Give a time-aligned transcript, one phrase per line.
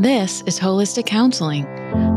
[0.00, 1.64] This is Holistic Counseling,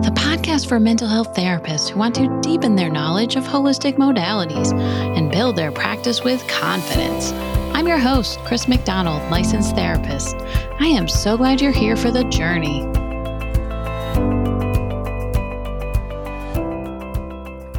[0.03, 4.71] the podcast for mental health therapists who want to deepen their knowledge of holistic modalities
[4.71, 7.33] and build their practice with confidence.
[7.75, 10.33] I'm your host, Chris McDonald, licensed therapist.
[10.79, 12.85] I am so glad you're here for the journey.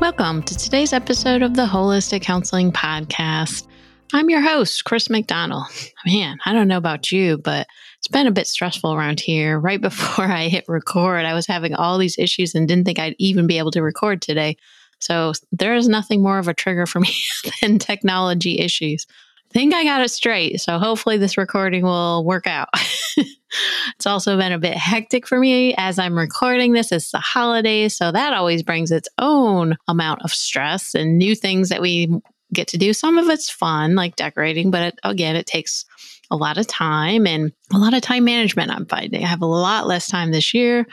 [0.03, 3.67] Welcome to today's episode of the Holistic Counseling Podcast.
[4.13, 5.65] I'm your host, Chris McDonald.
[6.05, 7.67] Man, I don't know about you, but
[8.05, 9.59] it's been a bit stressful around here.
[9.65, 13.17] Right before I hit record, I was having all these issues and didn't think I'd
[13.19, 14.59] even be able to record today.
[14.99, 17.15] So there is nothing more of a trigger for me
[17.63, 19.07] than technology issues.
[19.51, 20.61] I think I got it straight.
[20.61, 22.69] So hopefully this recording will work out.
[23.17, 26.93] it's also been a bit hectic for me as I'm recording this.
[26.93, 27.97] It's the holidays.
[27.97, 32.21] So that always brings its own amount of stress and new things that we
[32.55, 32.93] get to do.
[32.93, 35.85] Some of it's fun, like decorating, but it, again, it takes
[36.31, 38.71] a lot of time and a lot of time management.
[38.71, 40.87] I'm finding I have a lot less time this year.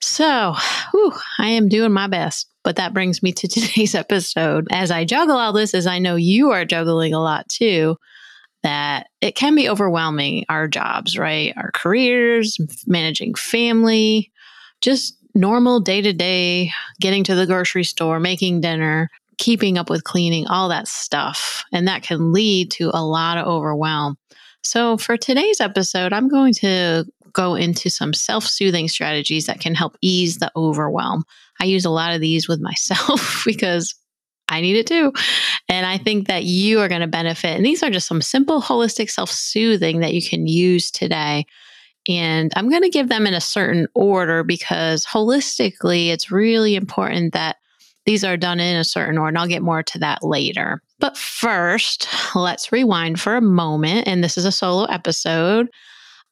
[0.00, 0.54] So,
[0.90, 2.48] whew, I am doing my best.
[2.64, 4.68] But that brings me to today's episode.
[4.70, 7.96] As I juggle all this, as I know you are juggling a lot too,
[8.62, 11.52] that it can be overwhelming our jobs, right?
[11.56, 14.30] Our careers, managing family,
[14.80, 16.70] just normal day to day,
[17.00, 21.64] getting to the grocery store, making dinner, keeping up with cleaning, all that stuff.
[21.72, 24.16] And that can lead to a lot of overwhelm.
[24.62, 29.74] So, for today's episode, I'm going to go into some self soothing strategies that can
[29.74, 31.24] help ease the overwhelm.
[31.60, 33.94] I use a lot of these with myself because
[34.48, 35.12] I need it too.
[35.68, 37.56] And I think that you are going to benefit.
[37.56, 41.46] And these are just some simple, holistic self soothing that you can use today.
[42.08, 47.32] And I'm going to give them in a certain order because holistically, it's really important
[47.32, 47.56] that
[48.04, 49.28] these are done in a certain order.
[49.28, 50.82] And I'll get more to that later.
[50.98, 54.08] But first, let's rewind for a moment.
[54.08, 55.68] And this is a solo episode.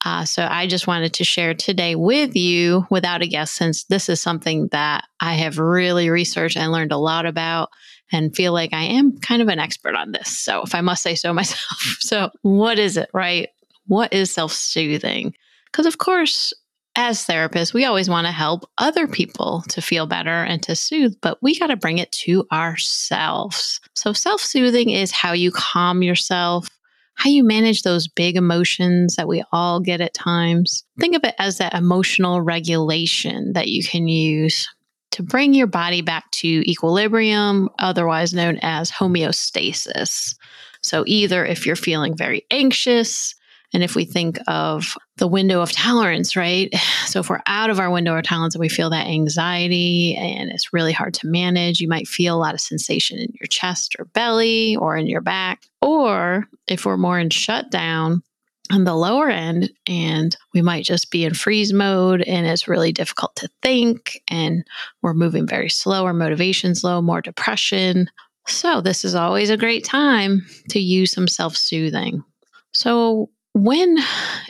[0.03, 4.09] Uh, so I just wanted to share today with you without a guest, since this
[4.09, 7.69] is something that I have really researched and learned a lot about
[8.11, 10.27] and feel like I am kind of an expert on this.
[10.39, 11.97] So if I must say so myself.
[11.99, 13.49] so, what is it, right?
[13.87, 15.33] What is self soothing?
[15.71, 16.53] Because, of course,
[16.95, 21.15] as therapists, we always want to help other people to feel better and to soothe,
[21.21, 23.79] but we got to bring it to ourselves.
[23.95, 26.67] So, self soothing is how you calm yourself,
[27.15, 30.83] how you manage those big emotions that we all get at times.
[30.99, 34.67] Think of it as that emotional regulation that you can use
[35.11, 40.35] to bring your body back to equilibrium, otherwise known as homeostasis.
[40.81, 43.35] So, either if you're feeling very anxious,
[43.73, 46.73] and if we think of the window of tolerance, right?
[47.11, 50.49] So if we're out of our window of tolerance and we feel that anxiety and
[50.49, 53.97] it's really hard to manage, you might feel a lot of sensation in your chest
[53.99, 55.63] or belly or in your back.
[55.81, 58.23] Or if we're more in shutdown,
[58.71, 62.93] on the lower end and we might just be in freeze mode and it's really
[62.93, 64.63] difficult to think and
[65.01, 68.09] we're moving very slow our motivation's low more depression
[68.47, 72.23] so this is always a great time to use some self-soothing
[72.71, 73.97] so when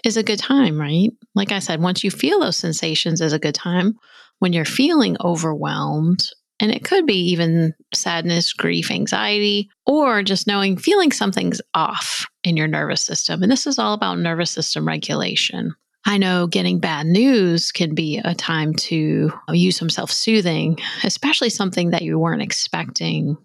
[0.05, 1.09] is a good time, right?
[1.35, 3.97] Like I said, once you feel those sensations is a good time.
[4.39, 6.27] When you're feeling overwhelmed,
[6.59, 12.55] and it could be even sadness, grief, anxiety, or just knowing feeling something's off in
[12.55, 13.41] your nervous system.
[13.41, 15.73] And this is all about nervous system regulation.
[16.05, 21.49] I know getting bad news can be a time to use some self soothing, especially
[21.49, 23.37] something that you weren't expecting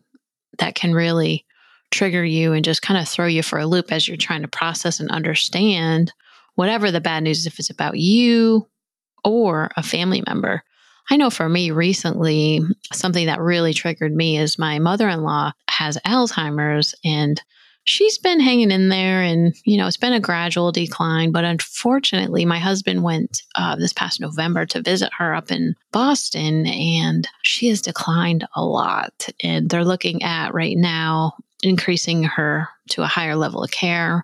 [0.58, 1.44] that can really
[1.90, 4.48] trigger you and just kind of throw you for a loop as you're trying to
[4.48, 6.12] process and understand
[6.54, 8.66] whatever the bad news is, if it's about you
[9.24, 10.62] or a family member.
[11.10, 12.60] I know for me recently,
[12.92, 17.40] something that really triggered me is my mother in law has Alzheimer's and
[17.84, 21.30] she's been hanging in there and, you know, it's been a gradual decline.
[21.30, 26.66] But unfortunately, my husband went uh, this past November to visit her up in Boston
[26.66, 29.28] and she has declined a lot.
[29.44, 34.22] And they're looking at right now increasing her to a higher level of care,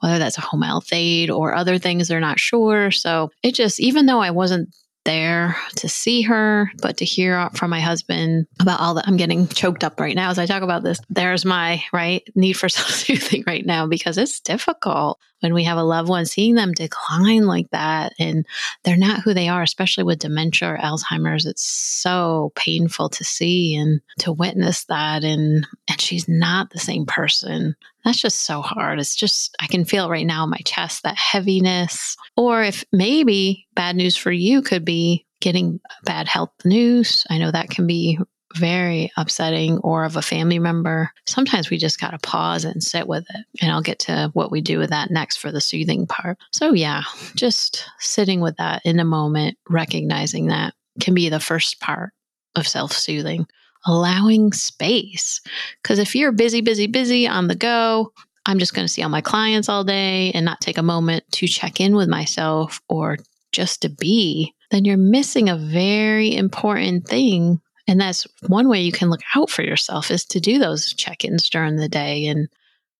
[0.00, 2.90] whether that's a home health aide or other things, they're not sure.
[2.90, 4.74] So it just, even though I wasn't
[5.04, 9.06] there to see her, but to hear from my husband about all that.
[9.06, 10.98] I'm getting choked up right now as I talk about this.
[11.10, 15.76] There's my right need for self soothing right now because it's difficult when we have
[15.76, 18.46] a loved one, seeing them decline like that and
[18.82, 21.44] they're not who they are, especially with dementia or Alzheimer's.
[21.44, 25.22] It's so painful to see and to witness that.
[25.22, 27.76] And, and she's not the same person.
[28.06, 28.98] That's just so hard.
[28.98, 32.16] It's just, I can feel right now in my chest that heaviness.
[32.38, 37.22] Or if maybe bad news for you could be getting bad health news.
[37.28, 38.18] I know that can be
[38.54, 43.06] very upsetting or of a family member, sometimes we just got to pause and sit
[43.06, 43.46] with it.
[43.60, 46.38] And I'll get to what we do with that next for the soothing part.
[46.52, 47.02] So, yeah,
[47.34, 52.12] just sitting with that in a moment, recognizing that can be the first part
[52.54, 53.46] of self soothing,
[53.86, 55.40] allowing space.
[55.82, 58.12] Because if you're busy, busy, busy on the go,
[58.46, 61.24] I'm just going to see all my clients all day and not take a moment
[61.32, 63.18] to check in with myself or
[63.52, 67.60] just to be, then you're missing a very important thing.
[67.86, 71.24] And that's one way you can look out for yourself is to do those check
[71.24, 72.48] ins during the day and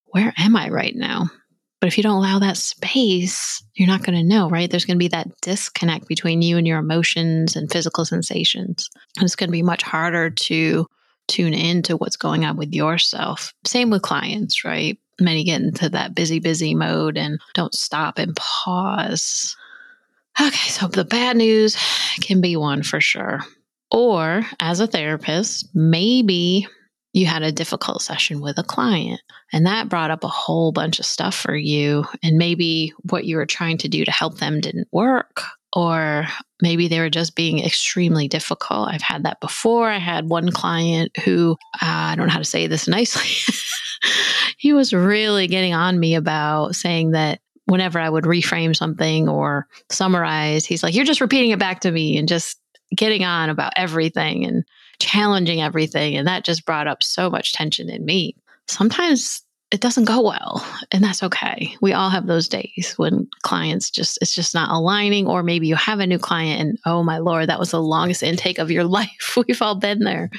[0.05, 1.29] where am I right now?
[1.81, 4.71] But if you don't allow that space, you're not going to know, right?
[4.71, 8.89] There's going to be that disconnect between you and your emotions and physical sensations.
[9.17, 10.87] And it's going to be much harder to
[11.27, 13.53] tune into what's going on with yourself.
[13.65, 14.97] Same with clients, right?
[15.19, 19.55] Many get into that busy, busy mode and don't stop and pause.
[20.39, 21.77] Okay, so the bad news
[22.21, 23.41] can be one for sure.
[23.91, 26.67] Or as a therapist, maybe
[27.13, 29.21] you had a difficult session with a client
[29.53, 32.05] and that brought up a whole bunch of stuff for you.
[32.23, 35.43] And maybe what you were trying to do to help them didn't work,
[35.73, 36.25] or
[36.61, 38.89] maybe they were just being extremely difficult.
[38.89, 39.89] I've had that before.
[39.89, 43.29] I had one client who, uh, I don't know how to say this nicely,
[44.57, 49.67] he was really getting on me about saying that whenever I would reframe something or
[49.89, 52.59] summarize, he's like, You're just repeating it back to me and just
[52.95, 54.63] getting on about everything and
[54.99, 56.15] challenging everything.
[56.15, 58.35] And that just brought up so much tension in me.
[58.67, 63.89] Sometimes it doesn't go well and that's okay we all have those days when clients
[63.89, 67.17] just it's just not aligning or maybe you have a new client and oh my
[67.17, 70.29] lord that was the longest intake of your life we've all been there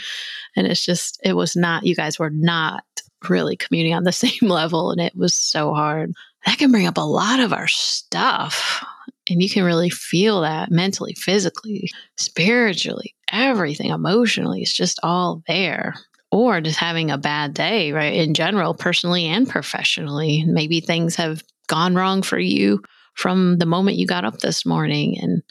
[0.55, 2.85] and it's just it was not you guys were not
[3.29, 6.13] really communing on the same level and it was so hard
[6.47, 8.85] that can bring up a lot of our stuff
[9.31, 15.95] and you can really feel that mentally physically spiritually everything emotionally it's just all there
[16.33, 18.15] or just having a bad day, right?
[18.15, 20.45] In general, personally and professionally.
[20.47, 22.83] Maybe things have gone wrong for you
[23.15, 25.43] from the moment you got up this morning and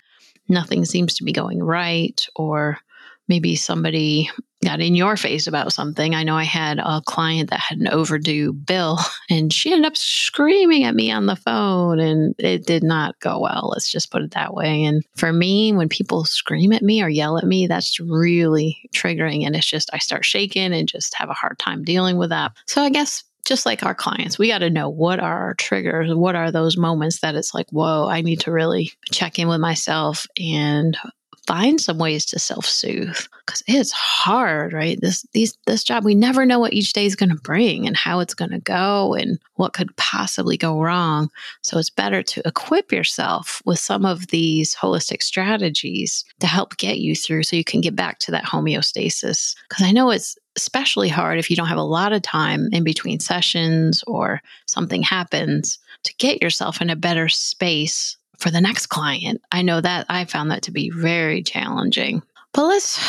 [0.47, 2.77] nothing seems to be going right, or
[3.27, 4.29] maybe somebody
[4.63, 6.15] got in your face about something.
[6.15, 8.99] I know I had a client that had an overdue bill
[9.29, 13.39] and she ended up screaming at me on the phone and it did not go
[13.39, 13.69] well.
[13.71, 14.83] Let's just put it that way.
[14.83, 19.45] And for me, when people scream at me or yell at me, that's really triggering.
[19.45, 22.53] And it's just, I start shaking and just have a hard time dealing with that.
[22.65, 26.13] So I guess just like our clients, we got to know what are our triggers,
[26.13, 29.59] what are those moments that it's like, whoa, I need to really check in with
[29.61, 30.97] myself and
[31.47, 34.99] find some ways to self-soothe because it's hard right?
[35.01, 37.95] This these this job we never know what each day is going to bring and
[37.95, 41.29] how it's going to go and what could possibly go wrong.
[41.61, 46.99] So it's better to equip yourself with some of these holistic strategies to help get
[46.99, 49.55] you through so you can get back to that homeostasis.
[49.69, 52.83] Because i know it's especially hard if you don't have a lot of time in
[52.83, 58.87] between sessions or something happens to get yourself in a better space for the next
[58.87, 59.41] client.
[59.51, 62.23] I know that I found that to be very challenging.
[62.53, 62.99] But let's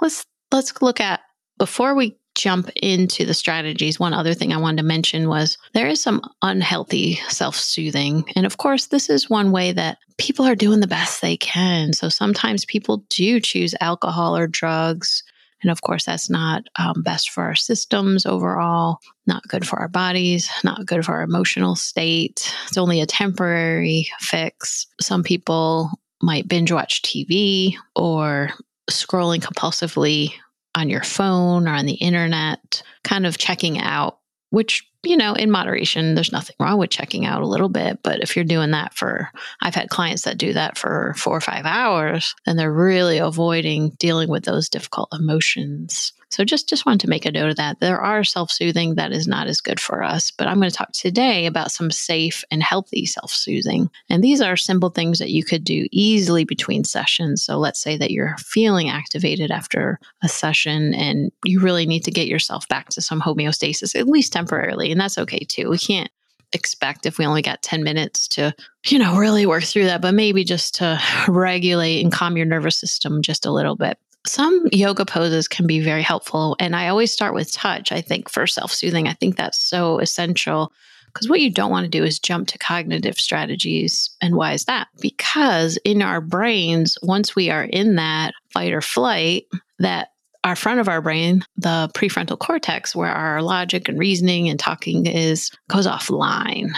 [0.00, 1.20] let's let's look at
[1.58, 5.88] before we jump into the strategies, one other thing I wanted to mention was there
[5.88, 8.24] is some unhealthy self soothing.
[8.36, 11.92] And of course, this is one way that people are doing the best they can.
[11.92, 15.22] So sometimes people do choose alcohol or drugs
[15.62, 19.88] and of course, that's not um, best for our systems overall, not good for our
[19.88, 22.54] bodies, not good for our emotional state.
[22.68, 24.86] It's only a temporary fix.
[25.00, 25.90] Some people
[26.22, 28.50] might binge watch TV or
[28.90, 30.32] scrolling compulsively
[30.74, 34.18] on your phone or on the internet, kind of checking out,
[34.50, 38.00] which you know, in moderation, there's nothing wrong with checking out a little bit.
[38.02, 41.40] But if you're doing that for, I've had clients that do that for four or
[41.40, 46.12] five hours, then they're really avoiding dealing with those difficult emotions.
[46.36, 47.80] So just just wanted to make a note of that.
[47.80, 50.92] There are self-soothing that is not as good for us, but I'm going to talk
[50.92, 53.88] today about some safe and healthy self-soothing.
[54.10, 57.42] And these are simple things that you could do easily between sessions.
[57.42, 62.10] So let's say that you're feeling activated after a session and you really need to
[62.10, 65.70] get yourself back to some homeostasis at least temporarily, and that's okay too.
[65.70, 66.10] We can't
[66.52, 70.12] expect if we only got 10 minutes to, you know, really work through that, but
[70.12, 75.04] maybe just to regulate and calm your nervous system just a little bit some yoga
[75.04, 76.56] poses can be very helpful.
[76.58, 79.08] And I always start with touch, I think, for self soothing.
[79.08, 80.72] I think that's so essential
[81.16, 84.10] because what you don't want to do is jump to cognitive strategies.
[84.20, 84.88] And why is that?
[85.00, 89.46] Because in our brains, once we are in that fight or flight,
[89.78, 90.10] that
[90.44, 95.06] our front of our brain, the prefrontal cortex, where our logic and reasoning and talking
[95.06, 96.70] is, goes offline.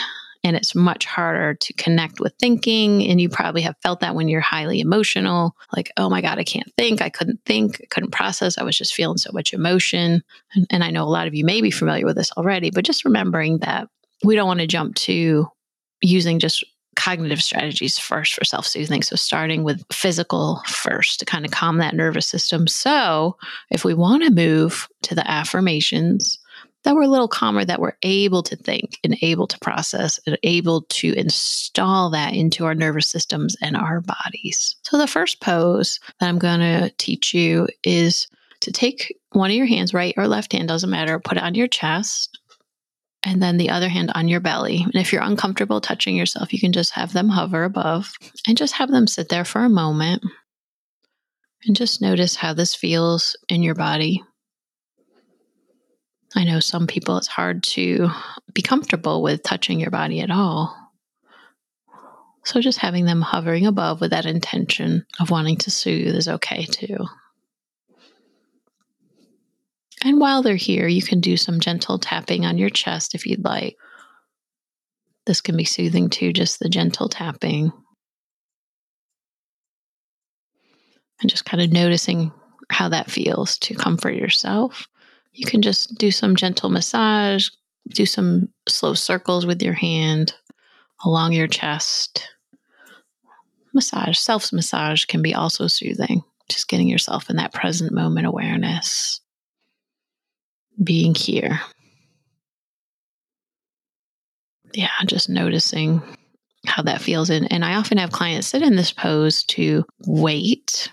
[0.44, 3.06] And it's much harder to connect with thinking.
[3.08, 6.44] And you probably have felt that when you're highly emotional like, oh my God, I
[6.44, 7.02] can't think.
[7.02, 7.80] I couldn't think.
[7.82, 8.56] I couldn't process.
[8.56, 10.22] I was just feeling so much emotion.
[10.54, 12.84] And, and I know a lot of you may be familiar with this already, but
[12.84, 13.88] just remembering that
[14.24, 15.48] we don't want to jump to
[16.00, 16.64] using just
[16.98, 19.02] cognitive strategies first for self soothing.
[19.02, 22.66] So, starting with physical first to kind of calm that nervous system.
[22.66, 23.36] So,
[23.70, 26.38] if we want to move to the affirmations,
[26.84, 30.38] that we're a little calmer, that we're able to think and able to process and
[30.42, 34.76] able to install that into our nervous systems and our bodies.
[34.82, 38.28] So, the first pose that I'm going to teach you is
[38.60, 41.54] to take one of your hands, right or left hand, doesn't matter, put it on
[41.54, 42.38] your chest
[43.24, 44.82] and then the other hand on your belly.
[44.82, 48.12] And if you're uncomfortable touching yourself, you can just have them hover above
[48.46, 50.22] and just have them sit there for a moment
[51.64, 54.22] and just notice how this feels in your body.
[56.36, 58.10] I know some people it's hard to
[58.52, 60.76] be comfortable with touching your body at all.
[62.44, 66.64] So just having them hovering above with that intention of wanting to soothe is okay
[66.64, 67.06] too.
[70.04, 73.44] And while they're here, you can do some gentle tapping on your chest if you'd
[73.44, 73.76] like.
[75.26, 77.72] This can be soothing too, just the gentle tapping.
[81.20, 82.32] And just kind of noticing
[82.70, 84.86] how that feels to comfort yourself.
[85.38, 87.48] You can just do some gentle massage,
[87.90, 90.34] do some slow circles with your hand
[91.04, 92.28] along your chest.
[93.72, 99.20] Massage, self massage can be also soothing, just getting yourself in that present moment awareness
[100.82, 101.60] being here.
[104.74, 106.02] Yeah, just noticing
[106.66, 107.30] how that feels.
[107.30, 110.90] And, and I often have clients sit in this pose to wait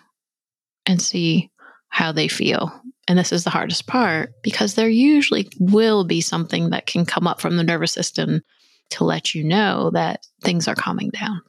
[0.86, 1.50] and see
[1.96, 2.78] how they feel.
[3.08, 7.26] And this is the hardest part because there usually will be something that can come
[7.26, 8.42] up from the nervous system
[8.90, 11.42] to let you know that things are calming down,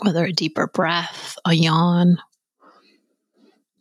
[0.00, 2.16] whether a deeper breath, a yawn,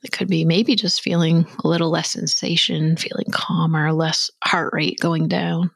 [0.03, 4.99] it could be maybe just feeling a little less sensation, feeling calmer, less heart rate
[4.99, 5.71] going down.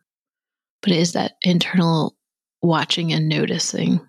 [0.82, 2.18] But it is that internal
[2.62, 4.02] watching and noticing.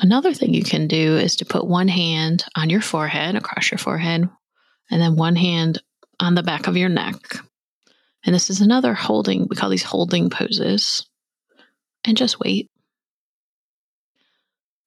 [0.00, 3.78] Another thing you can do is to put one hand on your forehead, across your
[3.78, 4.28] forehead,
[4.90, 5.82] and then one hand
[6.20, 7.16] on the back of your neck.
[8.24, 11.06] And this is another holding, we call these holding poses.
[12.04, 12.70] And just wait.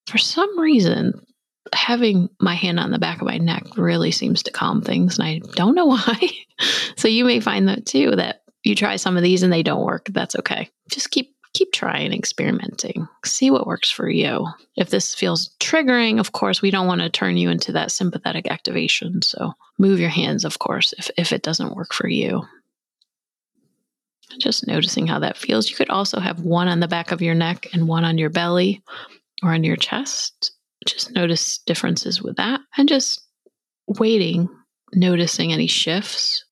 [0.08, 1.26] For some reason,
[1.74, 5.28] having my hand on the back of my neck really seems to calm things and
[5.28, 6.18] I don't know why.
[6.98, 9.86] so you may find that too that you try some of these and they don't
[9.86, 10.08] work.
[10.12, 10.70] That's okay.
[10.90, 13.08] Just keep keep trying experimenting.
[13.26, 14.48] See what works for you.
[14.78, 18.50] If this feels triggering, of course, we don't want to turn you into that sympathetic
[18.50, 19.22] activation.
[19.22, 22.44] So move your hands, of course, if if it doesn't work for you.
[24.40, 25.70] Just noticing how that feels.
[25.70, 28.30] You could also have one on the back of your neck and one on your
[28.30, 28.82] belly
[29.44, 30.54] or on your chest
[30.86, 33.22] just notice differences with that and just
[33.88, 34.50] waiting,
[34.94, 36.46] noticing any shifts.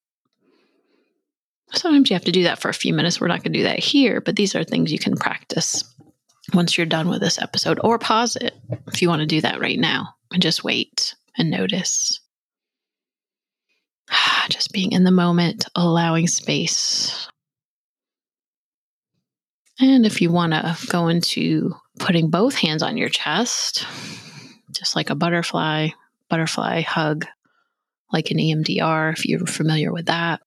[1.74, 3.22] Sometimes you have to do that for a few minutes.
[3.22, 5.84] We're not going to do that here, but these are things you can practice
[6.54, 8.56] once you're done with this episode or pause it
[8.88, 12.20] if you want to do that right now and just wait and notice.
[14.50, 17.28] Just being in the moment, allowing space.
[19.80, 23.86] And if you want to go into putting both hands on your chest,
[24.72, 25.90] just like a butterfly,
[26.30, 27.26] butterfly hug,
[28.12, 30.42] like an EMDR, if you're familiar with that.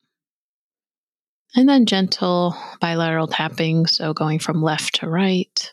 [1.55, 5.73] And then gentle bilateral tapping, so going from left to right,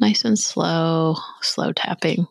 [0.00, 2.26] nice and slow, slow tapping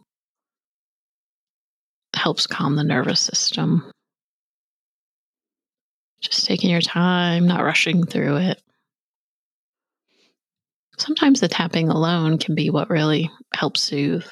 [2.15, 3.89] helps calm the nervous system.
[6.21, 8.61] Just taking your time, not rushing through it.
[10.97, 14.25] Sometimes the tapping alone can be what really helps soothe.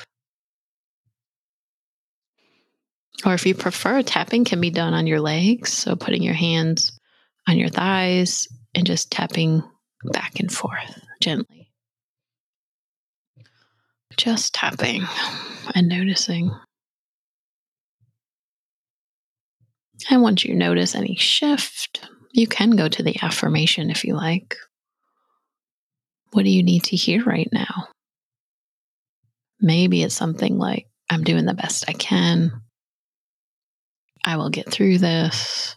[3.26, 5.74] Or if you prefer, tapping can be done on your legs.
[5.74, 6.98] So putting your hands
[7.48, 9.64] on your thighs and just tapping
[10.06, 11.70] back and forth gently.
[14.18, 15.04] Just tapping
[15.74, 16.52] and noticing.
[20.10, 24.56] And once you notice any shift, you can go to the affirmation if you like.
[26.32, 27.88] What do you need to hear right now?
[29.60, 32.52] Maybe it's something like, I'm doing the best I can.
[34.26, 35.76] I will get through this.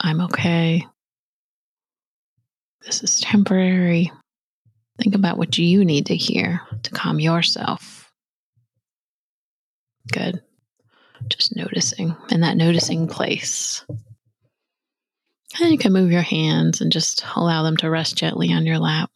[0.00, 0.86] I'm okay.
[2.82, 4.10] This is temporary.
[5.02, 8.10] Think about what you need to hear to calm yourself.
[10.12, 10.42] Good.
[11.28, 13.84] Just noticing in that noticing place.
[15.60, 18.78] And you can move your hands and just allow them to rest gently on your
[18.78, 19.10] lap.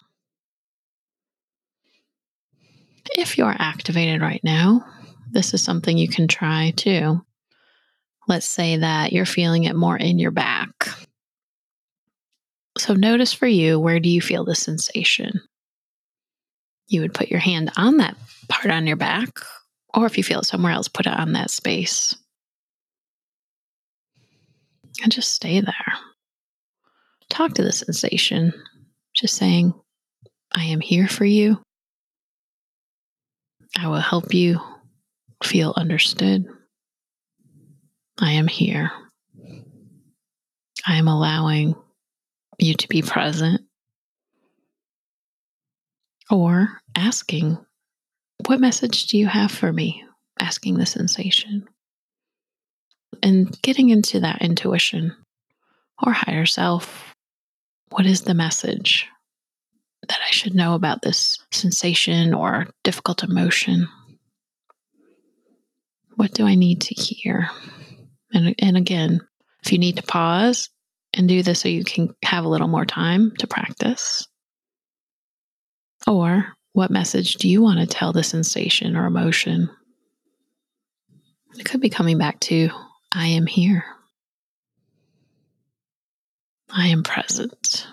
[3.17, 4.85] If you're activated right now,
[5.31, 7.25] this is something you can try too.
[8.27, 10.89] Let's say that you're feeling it more in your back.
[12.79, 15.41] So notice for you, where do you feel the sensation?
[16.89, 18.17] You would put your hand on that
[18.49, 19.31] part on your back,
[19.95, 22.17] or if you feel it somewhere else, put it on that space.
[25.03, 25.95] And just stay there.
[27.31, 28.53] Talk to the sensation,
[29.15, 29.75] just saying,
[30.55, 31.61] I am here for you.
[33.79, 34.61] I will help you
[35.43, 36.47] feel understood.
[38.19, 38.91] I am here.
[40.87, 41.75] I am allowing
[42.59, 43.63] you to be present.
[46.31, 47.59] Or asking,
[48.47, 50.05] What message do you have for me?
[50.41, 51.69] Asking the sensation.
[53.23, 55.15] And getting into that intuition
[56.03, 57.15] or higher self.
[57.91, 59.09] What is the message
[60.09, 63.89] that I should know about this sensation or difficult emotion?
[66.17, 67.49] What do I need to hear?
[68.35, 69.21] And, and again,
[69.65, 70.69] if you need to pause
[71.15, 74.27] and do this so you can have a little more time to practice,
[76.07, 79.71] or what message do you want to tell the sensation or emotion?
[81.57, 82.69] It could be coming back to
[83.13, 83.85] I am here.
[86.69, 87.87] I am present.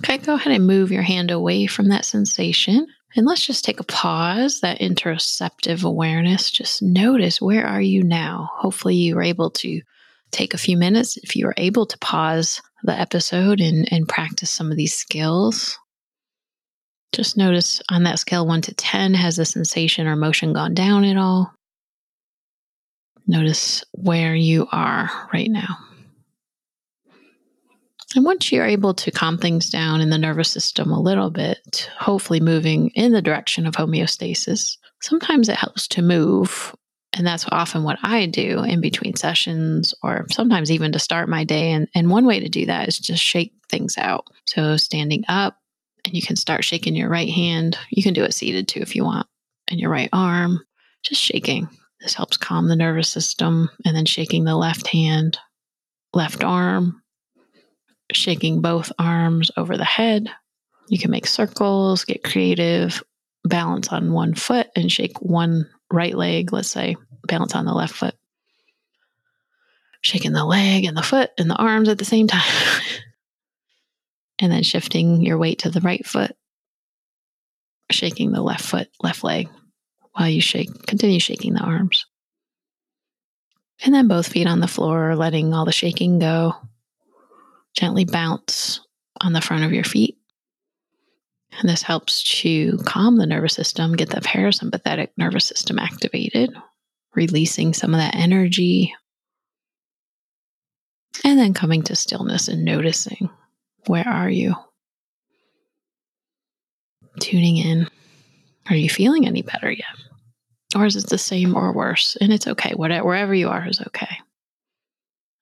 [0.00, 2.86] Okay, go ahead and move your hand away from that sensation.
[3.14, 6.50] And let's just take a pause, that interoceptive awareness.
[6.50, 8.50] Just notice where are you now?
[8.54, 9.80] Hopefully, you were able to
[10.32, 14.50] take a few minutes if you were able to pause the episode and, and practice
[14.50, 15.78] some of these skills.
[17.12, 21.04] Just notice on that scale 1 to 10, has the sensation or motion gone down
[21.04, 21.52] at all?
[23.26, 25.78] Notice where you are right now.
[28.14, 31.90] And once you're able to calm things down in the nervous system a little bit,
[31.98, 36.74] hopefully moving in the direction of homeostasis, sometimes it helps to move.
[37.12, 41.44] And that's often what I do in between sessions, or sometimes even to start my
[41.44, 41.72] day.
[41.72, 44.26] And, and one way to do that is just shake things out.
[44.46, 45.56] So, standing up,
[46.04, 47.78] and you can start shaking your right hand.
[47.90, 49.26] You can do it seated too if you want,
[49.68, 50.60] and your right arm,
[51.02, 51.68] just shaking.
[52.00, 53.70] This helps calm the nervous system.
[53.84, 55.38] And then shaking the left hand,
[56.12, 57.02] left arm,
[58.12, 60.28] shaking both arms over the head.
[60.88, 63.02] You can make circles, get creative,
[63.44, 67.94] balance on one foot, and shake one right leg, let's say, balance on the left
[67.94, 68.14] foot.
[70.02, 72.42] Shaking the leg and the foot and the arms at the same time.
[74.38, 76.36] and then shifting your weight to the right foot,
[77.90, 79.48] shaking the left foot, left leg
[80.12, 82.06] while you shake, continue shaking the arms.
[83.84, 86.54] And then both feet on the floor, letting all the shaking go.
[87.76, 88.80] Gently bounce
[89.20, 90.16] on the front of your feet.
[91.58, 96.54] And this helps to calm the nervous system, get the parasympathetic nervous system activated,
[97.14, 98.94] releasing some of that energy.
[101.24, 103.30] And then coming to stillness and noticing
[103.86, 104.54] where are you?
[107.20, 107.88] Tuning in.
[108.68, 109.86] Are you feeling any better yet?
[110.74, 112.16] Or is it the same or worse?
[112.20, 112.74] And it's okay.
[112.74, 114.18] Whatever, wherever you are is okay.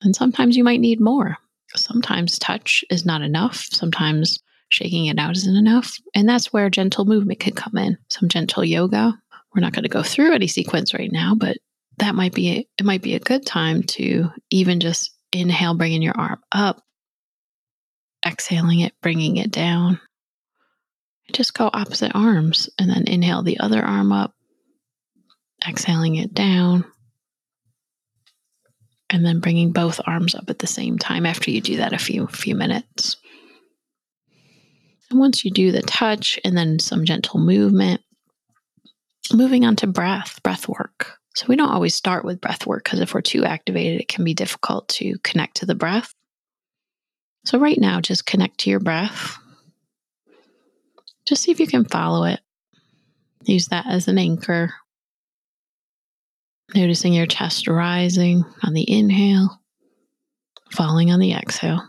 [0.02, 1.38] And sometimes you might need more
[1.76, 3.66] sometimes touch is not enough.
[3.70, 5.98] Sometimes shaking it out isn't enough.
[6.14, 7.98] And that's where gentle movement can come in.
[8.08, 9.16] Some gentle yoga.
[9.54, 11.56] We're not going to go through any sequence right now, but
[11.98, 16.02] that might be a, it might be a good time to even just inhale bringing
[16.02, 16.82] your arm up,
[18.26, 20.00] exhaling it, bringing it down.
[21.32, 24.34] Just go opposite arms and then inhale the other arm up,
[25.66, 26.84] exhaling it down,
[29.14, 31.98] and then bringing both arms up at the same time after you do that a
[31.98, 33.16] few few minutes.
[35.08, 38.00] And once you do the touch and then some gentle movement,
[39.32, 41.12] moving on to breath, breath work.
[41.36, 44.24] So we don't always start with breath work because if we're too activated, it can
[44.24, 46.12] be difficult to connect to the breath.
[47.44, 49.38] So right now, just connect to your breath.
[51.24, 52.40] Just see if you can follow it.
[53.44, 54.74] Use that as an anchor
[56.72, 59.60] Noticing your chest rising on the inhale,
[60.72, 61.86] falling on the exhale.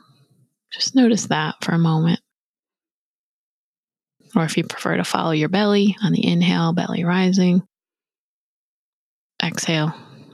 [0.71, 2.19] Just notice that for a moment.
[4.35, 7.63] Or if you prefer to follow your belly on the inhale, belly rising,
[9.41, 9.93] exhale,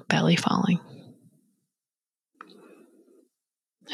[0.09, 0.79] belly falling.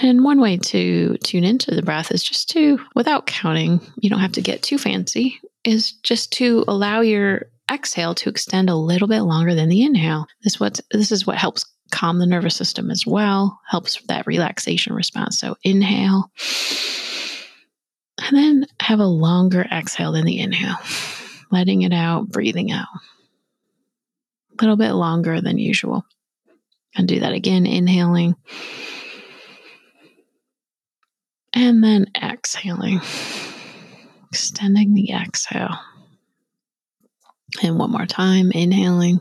[0.02, 4.20] And one way to tune into the breath is just to, without counting, you don't
[4.20, 9.08] have to get too fancy, is just to allow your exhale to extend a little
[9.08, 10.28] bit longer than the inhale.
[10.44, 14.94] This what this is what helps calm the nervous system as well, helps that relaxation
[14.94, 15.40] response.
[15.40, 16.32] So inhale.
[18.20, 20.78] And then have a longer exhale than the inhale,
[21.52, 22.88] letting it out, breathing out.
[24.52, 26.04] A little bit longer than usual.
[26.96, 28.36] And do that again, inhaling.
[31.54, 33.02] And then exhaling,
[34.32, 35.78] extending the exhale.
[37.64, 39.20] And one more time, inhaling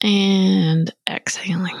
[0.00, 1.76] and exhaling.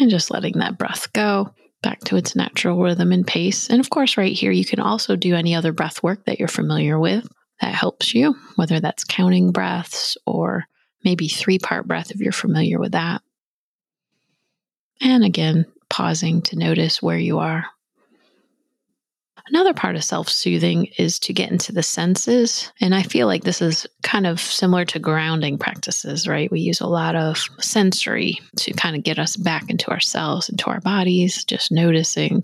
[0.00, 3.68] And just letting that breath go back to its natural rhythm and pace.
[3.68, 6.48] And of course, right here, you can also do any other breath work that you're
[6.48, 7.28] familiar with
[7.60, 10.64] that helps you, whether that's counting breaths or
[11.04, 13.22] maybe three part breath if you're familiar with that.
[15.00, 17.66] And again, pausing to notice where you are
[19.48, 22.72] Another part of self soothing is to get into the senses.
[22.80, 26.50] And I feel like this is kind of similar to grounding practices, right?
[26.50, 30.66] We use a lot of sensory to kind of get us back into ourselves, into
[30.66, 32.42] our bodies, just noticing.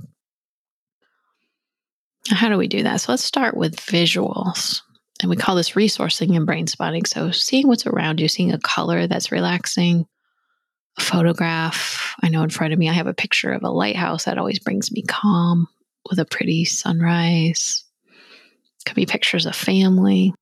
[2.29, 3.01] How do we do that?
[3.01, 4.83] So let's start with visuals.
[5.23, 7.07] And we call this resourcing and brain spotting.
[7.07, 10.07] So seeing what's around you, seeing a color that's relaxing,
[10.99, 12.15] a photograph.
[12.23, 14.59] I know in front of me, I have a picture of a lighthouse that always
[14.59, 15.67] brings me calm
[16.09, 17.85] with a pretty sunrise.
[18.87, 20.33] Could be pictures of family,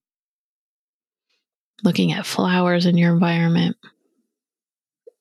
[1.82, 3.76] looking at flowers in your environment.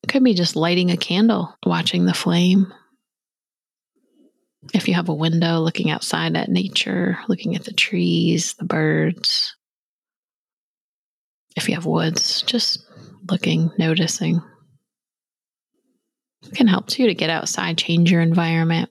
[0.08, 2.71] Could be just lighting a candle, watching the flame.
[4.73, 9.56] If you have a window, looking outside at nature, looking at the trees, the birds.
[11.56, 12.86] If you have woods, just
[13.30, 14.41] looking, noticing.
[16.43, 18.89] It can help too to get outside, change your environment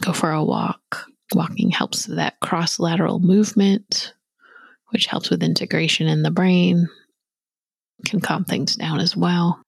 [0.00, 1.06] go for a walk.
[1.34, 4.14] Walking helps that cross lateral movement,
[4.90, 6.88] which helps with integration in the brain,
[8.04, 9.60] can calm things down as well.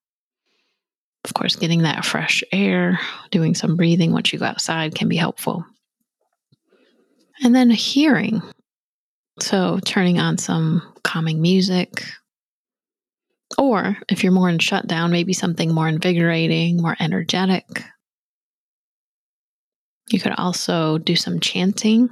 [1.25, 5.17] Of course, getting that fresh air, doing some breathing once you go outside can be
[5.17, 5.65] helpful.
[7.43, 8.43] And then hearing.
[9.41, 12.05] So, turning on some calming music.
[13.57, 17.85] Or if you're more in shutdown, maybe something more invigorating, more energetic.
[20.11, 22.09] You could also do some chanting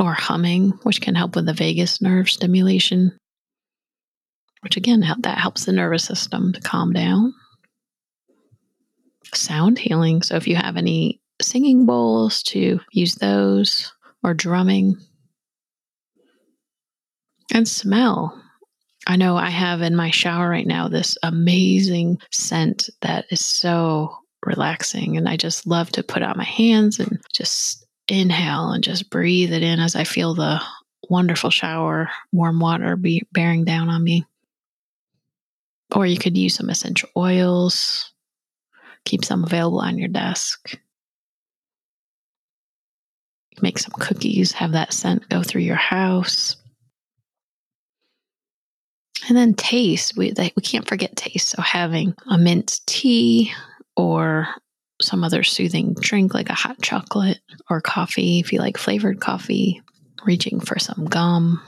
[0.00, 3.16] or humming, which can help with the vagus nerve stimulation,
[4.62, 7.34] which again, that helps the nervous system to calm down.
[9.34, 10.22] Sound healing.
[10.22, 14.96] So if you have any singing bowls, to use those or drumming.
[17.52, 18.40] And smell.
[19.06, 24.21] I know I have in my shower right now this amazing scent that is so
[24.44, 25.16] relaxing.
[25.16, 29.52] And I just love to put out my hands and just inhale and just breathe
[29.52, 30.60] it in as I feel the
[31.08, 34.24] wonderful shower, warm water be bearing down on me.
[35.94, 38.12] Or you could use some essential oils,
[39.04, 40.78] keep some available on your desk.
[43.60, 46.56] Make some cookies, have that scent go through your house.
[49.28, 51.50] And then taste, we, we can't forget taste.
[51.50, 53.52] So having a mint tea,
[53.96, 54.48] or
[55.00, 59.82] some other soothing drink like a hot chocolate or coffee if you like flavored coffee,
[60.24, 61.60] reaching for some gum.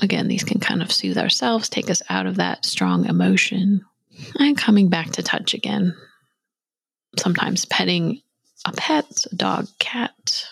[0.00, 3.82] Again, these can kind of soothe ourselves, take us out of that strong emotion,
[4.38, 5.94] and coming back to touch again.
[7.18, 8.22] Sometimes petting
[8.66, 10.46] a pet, a dog, cat,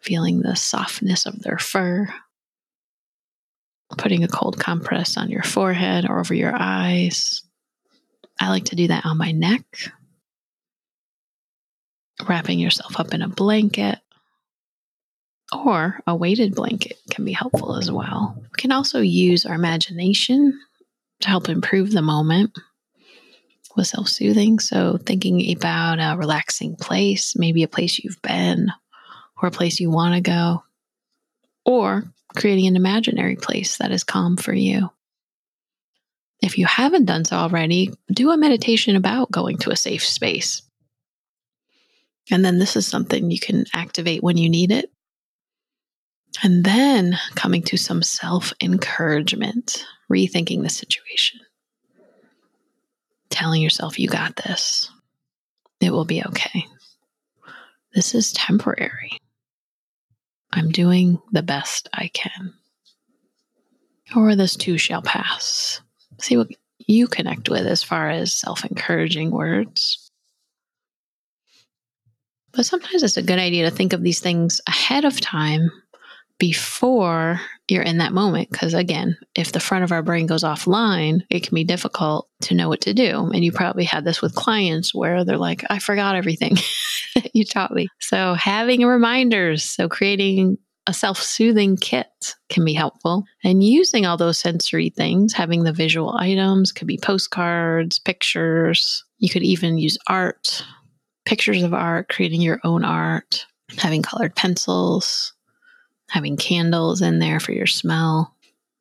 [0.00, 2.12] feeling the softness of their fur,
[3.96, 7.42] putting a cold compress on your forehead or over your eyes.
[8.40, 9.64] I like to do that on my neck
[12.28, 13.98] wrapping yourself up in a blanket
[15.52, 18.34] or a weighted blanket can be helpful as well.
[18.36, 20.58] We can also use our imagination
[21.20, 22.56] to help improve the moment
[23.76, 24.58] with self soothing.
[24.58, 28.72] So, thinking about a relaxing place, maybe a place you've been
[29.40, 30.62] or a place you want to go,
[31.64, 32.04] or
[32.36, 34.90] creating an imaginary place that is calm for you.
[36.40, 40.62] If you haven't done so already, do a meditation about going to a safe space.
[42.32, 44.90] And then this is something you can activate when you need it.
[46.42, 51.40] And then coming to some self encouragement, rethinking the situation,
[53.28, 54.90] telling yourself, you got this.
[55.82, 56.64] It will be okay.
[57.94, 59.18] This is temporary.
[60.54, 62.54] I'm doing the best I can.
[64.16, 65.82] Or this too shall pass.
[66.18, 70.10] See what you connect with as far as self encouraging words.
[72.52, 75.70] But sometimes it's a good idea to think of these things ahead of time
[76.38, 78.50] before you're in that moment.
[78.50, 82.54] Because again, if the front of our brain goes offline, it can be difficult to
[82.54, 83.30] know what to do.
[83.32, 86.56] And you probably had this with clients where they're like, I forgot everything
[87.14, 87.88] that you taught me.
[88.00, 93.24] So having reminders, so creating a self soothing kit can be helpful.
[93.44, 99.04] And using all those sensory things, having the visual items, could be postcards, pictures.
[99.18, 100.64] You could even use art,
[101.24, 103.46] pictures of art, creating your own art,
[103.78, 105.32] having colored pencils,
[106.08, 108.34] having candles in there for your smell,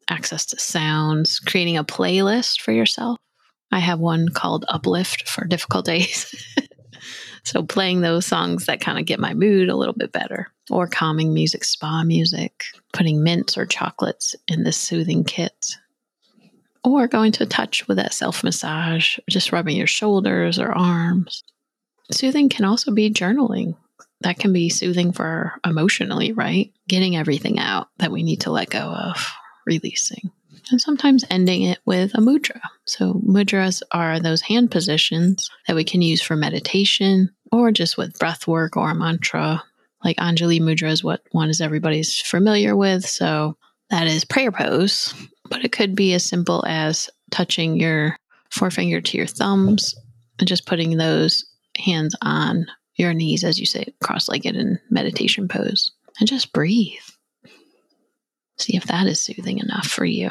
[0.09, 3.19] access to sounds, creating a playlist for yourself.
[3.71, 6.33] I have one called Uplift for difficult days.
[7.43, 10.87] So playing those songs that kind of get my mood a little bit better, or
[10.87, 15.77] calming music, spa music, putting mints or chocolates in this soothing kit,
[16.83, 21.43] or going to touch with that self massage, just rubbing your shoulders or arms.
[22.11, 23.75] Soothing can also be journaling.
[24.21, 26.71] That can be soothing for emotionally, right?
[26.87, 29.25] Getting everything out that we need to let go of,
[29.65, 30.31] releasing
[30.71, 32.59] and sometimes ending it with a mudra.
[32.85, 38.17] So, mudras are those hand positions that we can use for meditation or just with
[38.19, 39.63] breath work or a mantra.
[40.03, 43.05] Like Anjali Mudra is what one is everybody's familiar with.
[43.05, 43.57] So,
[43.89, 45.13] that is prayer pose,
[45.49, 48.17] but it could be as simple as touching your
[48.49, 49.95] forefinger to your thumbs
[50.39, 51.45] and just putting those
[51.81, 52.65] hands on
[52.95, 56.99] your knees as you say cross legged in meditation pose and just breathe.
[58.57, 60.29] See if that is soothing enough for you.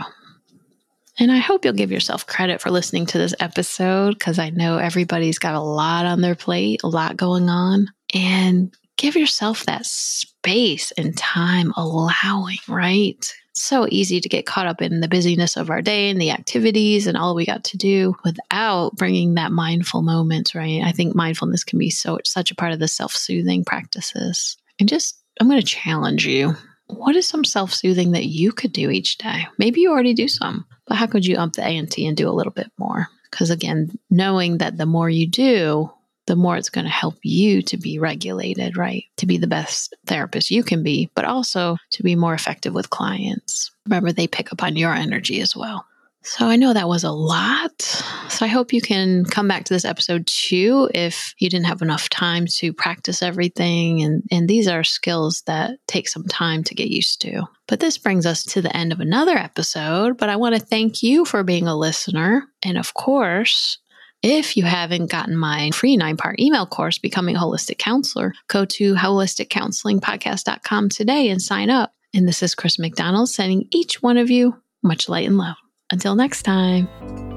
[1.19, 4.79] And I hope you'll give yourself credit for listening to this episode because I know
[4.79, 7.89] everybody's got a lot on their plate, a lot going on.
[8.15, 13.33] And give yourself that space and time allowing, right?
[13.63, 17.07] So easy to get caught up in the busyness of our day and the activities
[17.07, 20.83] and all we got to do without bringing that mindful moments, right?
[20.85, 24.57] I think mindfulness can be so such a part of the self-soothing practices.
[24.79, 26.57] And just I'm going to challenge you
[26.97, 29.47] what is some self soothing that you could do each day?
[29.59, 32.33] Maybe you already do some, but how could you up the ante and do a
[32.33, 33.09] little bit more?
[33.31, 35.91] Because again, knowing that the more you do,
[36.31, 39.03] the more it's going to help you to be regulated, right?
[39.17, 42.91] To be the best therapist you can be, but also to be more effective with
[42.91, 43.73] clients.
[43.85, 45.85] Remember, they pick up on your energy as well.
[46.23, 47.83] So I know that was a lot.
[48.29, 51.83] So I hope you can come back to this episode too if you didn't have
[51.83, 54.01] enough time to practice everything.
[54.01, 57.43] And, and these are skills that take some time to get used to.
[57.67, 60.17] But this brings us to the end of another episode.
[60.17, 62.45] But I want to thank you for being a listener.
[62.63, 63.79] And of course,
[64.23, 68.65] if you haven't gotten my free nine part email course, Becoming a Holistic Counselor, go
[68.65, 71.93] to holisticcounselingpodcast.com today and sign up.
[72.13, 75.57] And this is Chris McDonald sending each one of you much light and love.
[75.91, 76.89] Until next time,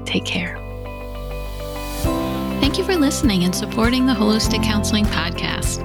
[0.04, 0.56] take care.
[2.60, 5.82] Thank you for listening and supporting the Holistic Counseling Podcast.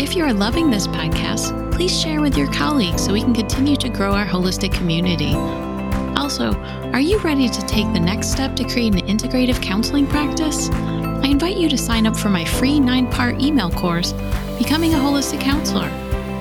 [0.00, 3.76] If you are loving this podcast, please share with your colleagues so we can continue
[3.76, 5.34] to grow our holistic community.
[6.22, 6.54] Also,
[6.92, 10.70] are you ready to take the next step to create an integrative counseling practice?
[10.70, 14.12] I invite you to sign up for my free nine part email course,
[14.56, 15.88] Becoming a Holistic Counselor.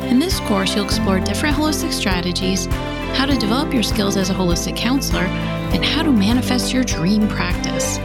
[0.07, 2.67] In this course, you'll explore different holistic strategies,
[3.15, 7.27] how to develop your skills as a holistic counselor, and how to manifest your dream
[7.27, 7.97] practice.